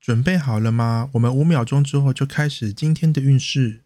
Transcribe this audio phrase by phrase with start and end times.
[0.00, 1.10] 准备好了吗？
[1.12, 3.82] 我们五秒钟之后就开始今天的运势。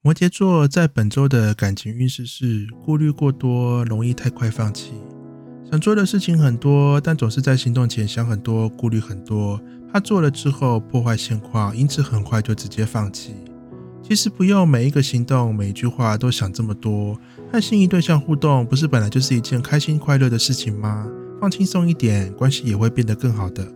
[0.00, 4.92] 摩羯座在本周的感情运势是顾虑过多，容易太快放弃。
[5.70, 9.60] 想做的事情很多，但总是在行动前想很多，顾虑很多，
[9.92, 13.34] 怕做了之后破坏现况，因此很快就直接放弃。
[14.08, 17.18] 其实不用每一个行动、每一句话都想这么多。
[17.52, 21.08] 和心仪对象互动，不是本来就是一件开心快乐的事情吗？
[21.40, 23.66] 放轻松一点，关系也会变得更好的。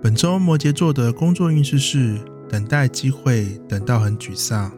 [0.00, 2.16] 本周摩羯座的工作运势是
[2.48, 4.70] 等待机会，等到很沮丧。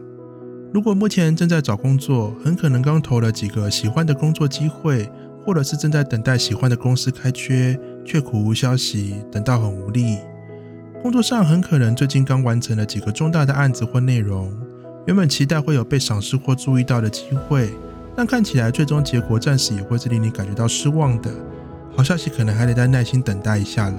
[0.73, 5.07] 如果目前正在找工作，很可能刚投了几个喜欢的工作机会，
[5.45, 10.17] 或者是正在等待喜欢的公司开缺，却苦无消息，等到很无力。
[11.03, 14.49] 工作上很可能最近刚完成了几个重大的案子或内容。
[15.05, 17.73] 原本期待会有被赏识或注意到的机会，
[18.15, 21.29] 但看起来最终结果暂时也会是令你感觉到失望的。
[21.93, 23.97] 好消息可能还得再耐心等待一下了。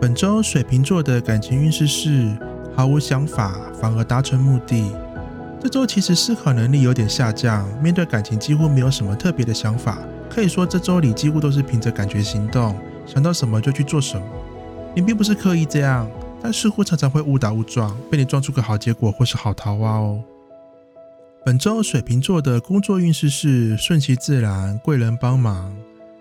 [0.00, 2.36] 本周水瓶座的感情运势是
[2.74, 4.90] 毫无想法，反而达成目的。
[5.60, 9.98] 这周其实思考能力有点下降，面对感情几乎没有什么特别的想法。
[10.28, 14.26] 可以说这周里几乎都是凭着感觉行动，想到什么就去做什么。
[14.94, 16.10] 你并不是刻意这样。
[16.42, 20.22] 但似乎常常会误打误撞，被你撞出个好结果或是好桃花哦。
[21.42, 25.74] 本周水瓶座的工作运势是顺其自然，贵人帮忙。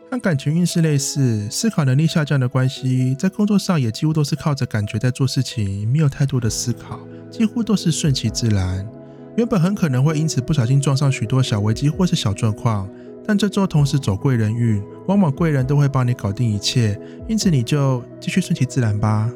[0.09, 8.87] 和感情运势类似，思考能力下降的关系，在工作上也几乎都是靠着感觉在做事情，没有太多的思考，几乎都是顺其自然。
[9.35, 12.87] 原本很可能会因此不小心撞上许多小危机或是小状况，
[13.25, 19.31] 但这周同时走贵人运，往往贵人都会帮你搞定一切，因此你就继续顺其自然吧。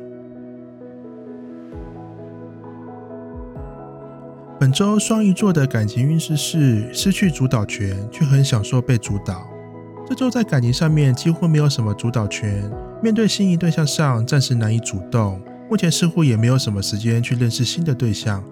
[4.59, 9.47] 本周双鱼座的感情运势是失去主导权，却很享受被主导。
[10.09, 12.69] 这周在感情上面几乎没有什么主导权，
[13.03, 15.39] 面对心仪对象上暂时难以主动，
[15.69, 18.43] 目前似乎也没有什么时间去认识新的对象。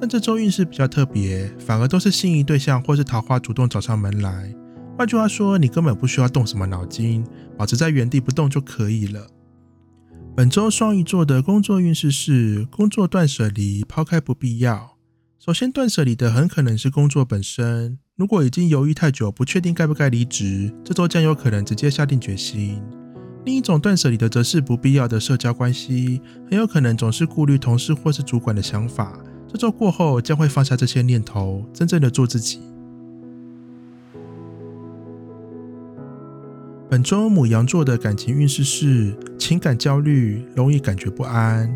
[0.00, 4.52] 但这周运势比较特别，反而都是心仪对象或是桃花主动找上门来。
[4.96, 7.24] 换句话说，你根本不需要动什么脑筋，
[7.56, 9.26] 保持在原地不动就可以了。
[10.36, 14.96] 本周双鱼座的工作运势是工作断舍离，抛开不必要。
[15.38, 17.98] 首先，断舍离的很可能是工作本身。
[18.16, 22.80] 如果已经犹豫太久，不确定该不该离职，这周将有可能直接下定决心。
[23.44, 29.18] 另一种断舍离的，则是不必要的社交关系，很有可能总是顾虑同事或是主管的想法。
[29.48, 32.60] 这周过后，将会放下这些念头，真正的做自己。
[36.92, 41.74] 本周母羊座的感情运势是情感焦虑，容易感觉不安。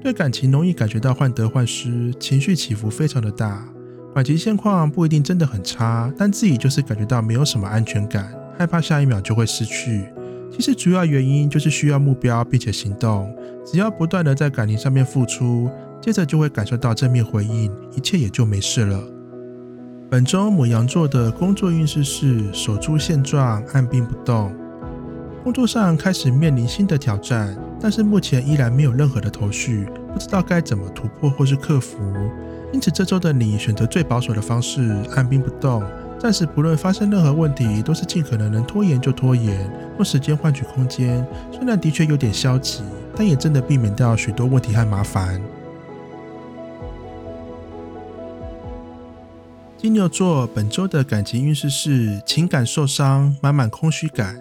[0.00, 3.68] 对感情容易感觉到患得患失，情绪起伏非常的大。
[4.14, 10.04] 感情现况不一定真的很差，但自己就是感觉到没有什么安全感，害怕下一秒就会失去。
[10.48, 13.34] 其实主要原因就是需要目标并且行动，
[13.66, 15.68] 只要不断的在感情上面付出，
[16.00, 19.02] 接着就会感受到正面回应，一切也就没事了。
[20.12, 24.54] 本周母羊座的工作运势是守住现状，按兵不动。
[25.42, 31.96] 工作上开始面临新的挑战，但是目前依然没有任何的头绪，不知道该怎么突破或是克服。
[32.74, 35.82] 因此这周的你选择最保守的方式，按兵不动，
[36.18, 41.26] 暂时不论发生任何问题，都是尽可能能拖延就拖延，用时间换取空间。
[41.50, 42.82] 虽然的确有点消极，
[43.16, 45.40] 但也真的避免掉许多问题和麻烦。
[49.82, 54.40] 金牛座本周的感情运势是情感受伤，满满空虚感。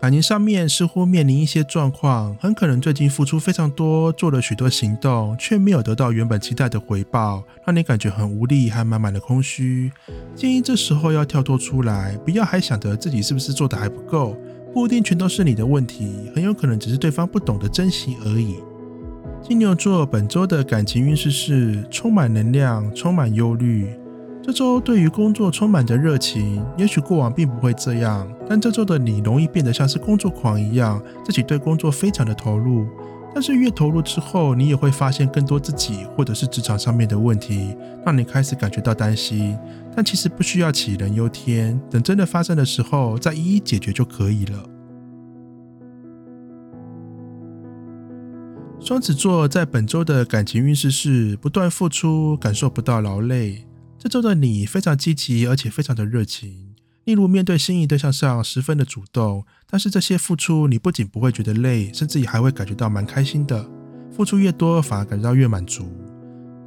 [0.00, 9.90] 感情上面似乎面临一些状况，很可能最近付出非常多，做了许多行动，却没有得到原本期待的回报，让你感觉很无力，还满满的空虚。
[10.36, 14.36] 建议这时候要跳脱出来，不要还想着自己是不是做的还不够，
[14.72, 18.58] 不一定全都是你的问题，很有可能只是对方不懂得珍惜而已。
[19.42, 23.88] 金牛座本周的感情运势是充满能量，充满忧虑。
[24.48, 32.86] 这周对于工作充满着热情，也许过往并不会这样，但这周的你容易变得像是工作狂一样，自己对工作非常的投入。
[33.34, 39.54] 但是越投入之后，你也会发现更多自己或者是职场上面的问题，让你开始感觉到担心。
[39.94, 44.64] 但其实不需要杞人忧天，等真的发生的时候再一一解决就可以了。
[48.80, 53.67] 双子座在本周的感情运势是不断付出，感受不到劳累。
[53.98, 56.76] 这周的你非常积极，而且非常的热情。
[57.04, 63.68] 例如面对心仪对象上十分的主动，但是这些付出你不仅不会觉得累，甚至也还会感觉到蛮开心的。
[64.14, 65.90] 付出越多，反而感觉到越满足。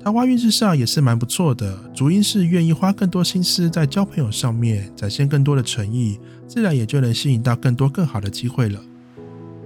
[0.04, 8.81] 桃花运势上也是蛮不错的，主因是愿意花更多心思在交朋友上面，展现更多的诚意，自然也就能吸引到更多更好的机会了。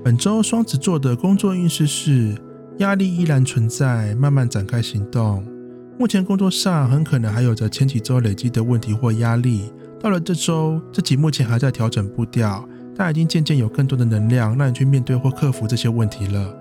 [0.03, 2.35] 本周双子座的工作运势是
[2.79, 5.54] 压力依然存在，慢慢展开行动。
[5.97, 16.53] 目前工作上很可能还有着前几周累积的问题或压力，到了这周，自己目前还在调整步调，但已经渐渐有更多的能量让你去面对或克服这些问题了。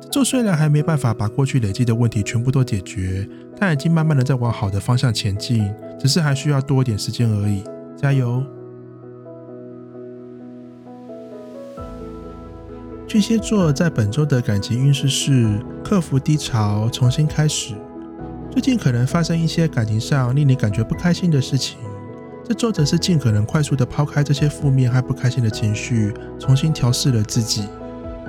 [0.00, 7.62] 这周虽然还没办法把过去累积的问题全部都解决，但已经慢慢的在往好的方向前进，只是还需要多一点时间而已。
[7.96, 8.42] 加油！
[13.06, 17.74] 巨蟹座在本周的感情运势是克服低潮，重新开始。
[18.50, 21.78] 最近可能发生一些感情上令你感觉不开心的事情，
[22.44, 27.68] 这周则是尽可能快速的抛开这些负面和不开心的情绪，重新调试了自己。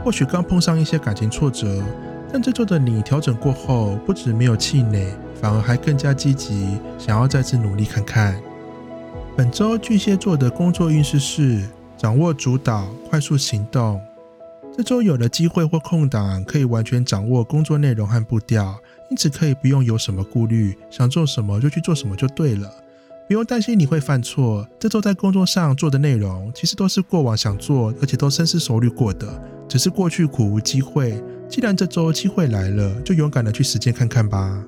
[0.03, 1.83] 或许刚碰上一些感情挫折，
[2.31, 5.07] 但这周的你调整过后，不止没有气馁，
[5.41, 8.39] 反而还更加积极，想要再次努力看看。
[9.35, 11.63] 本周巨蟹座的工作运势是
[11.97, 14.00] 掌握主导，快速行动。
[14.75, 18.75] 这周有了机会或空档，可以完全掌握工作内容和步调，
[19.09, 22.71] 因此可以不用有什么顾虑，想做什么就去做什么就对了，
[23.27, 24.65] 不用担心你会犯错。
[24.79, 29.27] 这周在工作上做的内容，其实都是过往想做而且都深思熟虑过的，
[29.68, 31.21] 只是过去苦无机会。
[31.50, 34.63] 既然这周机会来了，就勇敢的去实践看看吧。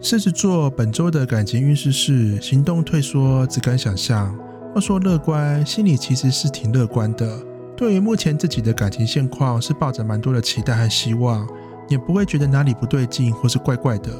[0.00, 4.34] 狮子座本周的感情运势是行动退缩，只敢想象。
[4.74, 7.40] 要说乐观，心里其实是挺乐观的。
[7.76, 11.46] 对于目前自己的感情现况，是抱着蛮多的期待和希望，
[11.88, 14.10] 也不会觉得哪里不对劲或是怪怪的。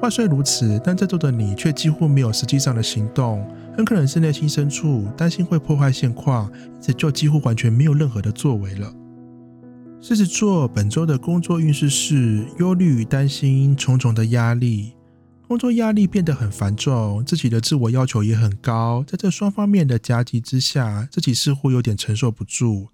[0.00, 3.44] 话虽如此，但这周的你却几乎没有实际上的行动，
[3.76, 8.92] 很可能是内心深处担心会破坏现况，因此就几乎完全没有任何的作为了。
[10.00, 14.92] 狮子座本周的工作运势是忧虑担心，重重的压力。
[15.48, 22.88] 工作压力变得很繁重，自己的自我要求也很高，在这双方面的夹击之下，自己似乎有点承受不住。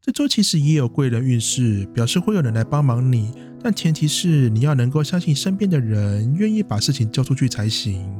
[0.00, 8.10] 这周其实也有贵人运势，表示会有人来帮忙你，但前提是你要能够相信身边的人，愿意把事情交出去才行。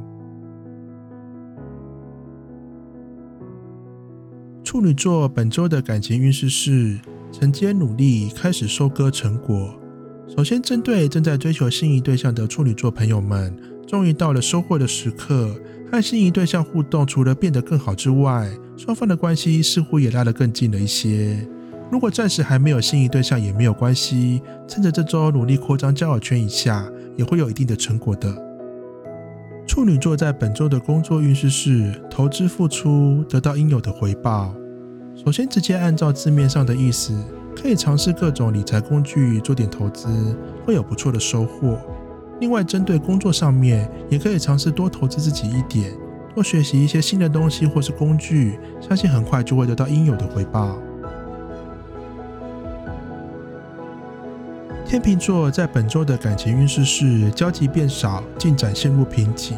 [4.62, 7.00] 处女座本周的感情运势是
[7.32, 9.74] 承接努力，开始收割成果。
[10.36, 13.52] 首先，针对正在追求心仪对象的处女座朋友们，
[13.86, 15.50] 终于到了收获的时刻。
[15.90, 21.36] 和心仪对象互动，除了变得更好之外，双方的关系似乎也拉得更近了一些。
[21.90, 28.32] 如果暂时还没有心仪对象，也没有关系，趁着这周努力扩张交友圈一下，也会有一定的成果的。
[29.66, 34.54] 处女座在本周的工作运势是投资付出，得到应有的回报。
[35.16, 37.12] 首先，直接按照字面上的意思。
[37.56, 40.08] 可以尝试各种理财工具做点投资，
[40.64, 41.78] 会有不错的收获。
[42.40, 45.92] 另外，针对工作上面，也可以尝试多投资自己一点，
[46.34, 50.78] 多学习一些新的东西或是工具，相信很快就会得到应有的回报。
[54.86, 59.56] 天秤座在本周的感情运势是交集变少，进展陷入瓶颈，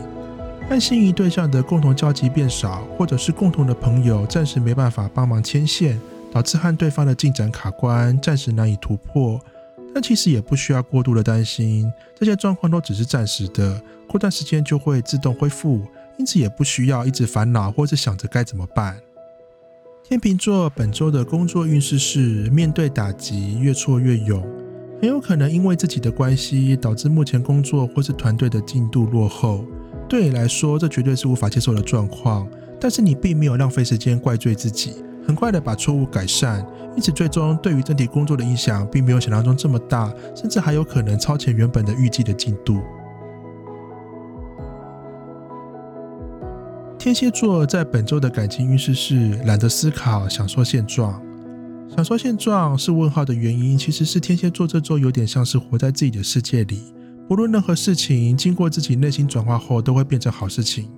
[0.69, 5.99] 和心仪对象的共同交集变少，或者是共同的朋友暂时没办法帮忙牵线。
[6.33, 9.39] 导致和对方的进展卡关，暂时难以突破。
[9.95, 15.83] 但其实也不需要过度的担心，这些状况都只是暂时的，过段时间就会自动恢复。
[16.19, 18.99] 因此也不需要一直烦恼或是想着该怎么办。
[20.05, 24.43] 天秤座本周的工作运势是面对打击越挫越勇，
[25.01, 29.65] 很有可能因为自己的关系导致目前工作或是团队的进度落后。
[30.09, 32.47] 对你来说，这绝对是无法接受的状况。
[32.79, 35.03] 但是你并没有浪费时间怪罪自己。
[35.27, 42.81] 很快的把错误改善，因此最终对于整体工作的影响并没有想象中这么大，甚至还有可能超前原本的预计的进度。
[46.99, 51.21] 天蝎座在本周的感情运势是懒得思考，想说现状。
[51.95, 56.81] 想说现状是问号的原因，其实是天蝎座这周有点像是活在自己的世界里，
[57.29, 60.89] 不论任何事情经过自己内心转化后，都会变成好事情。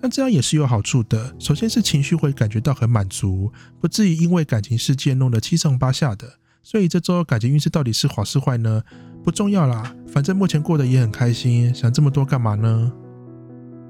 [0.00, 1.34] 但这样也是有好处的。
[1.38, 6.34] 首先是情绪会感觉到很满足，不至于因为感情事件弄得七上八下的。
[6.62, 8.82] 所以这周感情运势到底是好是坏呢？
[9.24, 12.92] 不重要啦，反正目前过得也很开心，想这么多干嘛呢？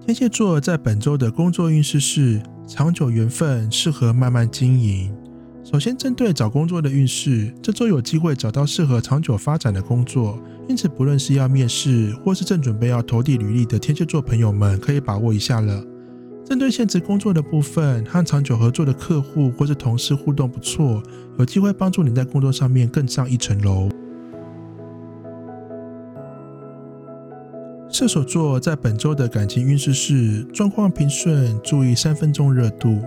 [0.05, 5.15] 天蝎座在本周的工作运势是长久缘分，适合慢慢经营。
[5.63, 15.85] 首先，针对找工作的运势，这周有机会找到适合长久发展的工作，因此不论是要面试或是正准备要投递履历的天蝎座朋友们，可以把握一下了。
[16.51, 21.01] 针对现职工作的部分，和长久合作的客户或是同事互动不错，
[21.39, 23.89] 有机会帮助你在工作上面更上一层楼。
[27.89, 32.99] 射手座在本周的感情运势是状况平顺，注意三分钟热度。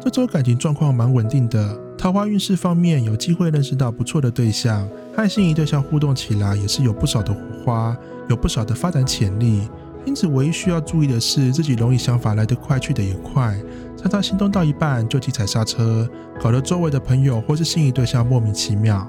[0.00, 7.94] 这周感情状况蛮稳定的，桃花运势方面有机会认识到不错的对象，和心仪对象互动起来也是有不少的火花，
[8.30, 9.68] 有不少的发展潜力。
[10.08, 13.54] 因此，唯一需要注意的是自己容易想法来得快去得也快，
[13.96, 16.08] 常常行动到一半就急踩刹车，
[16.40, 19.06] 搞得周围的朋友或是心仪对象莫名其妙。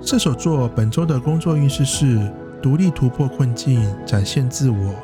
[0.00, 2.18] 射手座本周的工作运势是。
[2.62, 4.94] 独立突破困境，展现自我。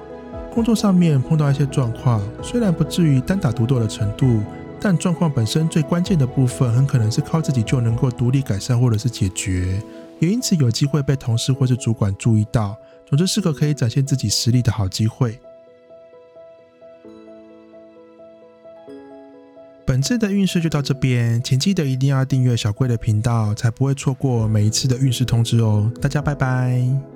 [0.53, 4.41] 工作上面碰到一些状况，虽然不至于单打独斗的程度，
[4.81, 9.81] 但状况本身最关键的部分，很可能是靠自己就能够独立改善或者是解决，
[10.19, 12.75] 也因此有机会被同事或是主管注意到。
[13.13, 15.39] 总之是个可以展现自己实力的好机会。
[19.85, 25.93] 本次的运势就到这边，请记得一定要订阅小贵的频道，才不会错过每一次的运势通知哦。
[26.01, 27.12] 大家拜拜。